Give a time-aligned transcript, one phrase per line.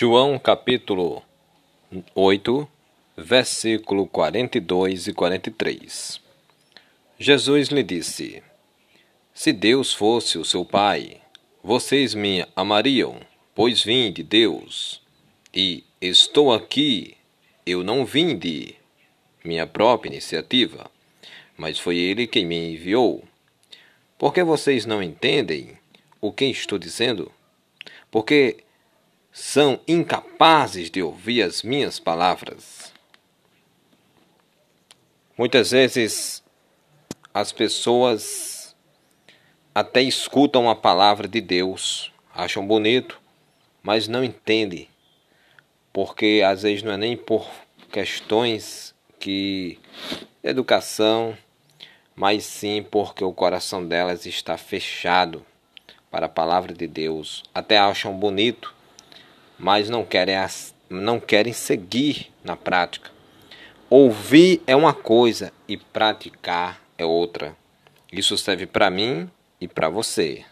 [0.00, 1.24] João capítulo
[2.14, 2.68] 8,
[3.16, 6.20] versículo 42 e 43.
[7.18, 8.40] Jesus lhe disse:
[9.34, 11.20] Se Deus fosse o seu Pai,
[11.64, 13.18] vocês me amariam,
[13.56, 15.02] pois vim de Deus.
[15.52, 17.16] E estou aqui,
[17.66, 18.76] eu não vim de
[19.42, 20.88] minha própria iniciativa,
[21.56, 23.24] mas foi Ele quem me enviou.
[24.16, 25.76] Por que vocês não entendem
[26.20, 27.32] o que estou dizendo?
[28.12, 28.58] Porque
[29.38, 32.92] são incapazes de ouvir as minhas palavras.
[35.38, 36.42] Muitas vezes
[37.32, 38.76] as pessoas
[39.72, 43.20] até escutam a palavra de Deus, acham bonito,
[43.80, 44.88] mas não entendem,
[45.92, 47.48] porque às vezes não é nem por
[47.92, 49.78] questões que
[50.42, 51.38] educação,
[52.16, 55.46] mas sim porque o coração delas está fechado
[56.10, 57.44] para a palavra de Deus.
[57.54, 58.74] Até acham bonito,
[59.58, 60.36] mas não querem,
[60.88, 63.10] não querem seguir na prática.
[63.90, 67.56] Ouvir é uma coisa e praticar é outra.
[68.12, 70.44] Isso serve para mim e para você.